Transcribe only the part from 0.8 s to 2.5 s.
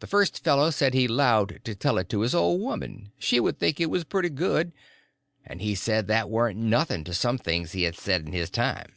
he 'lowed to tell it to his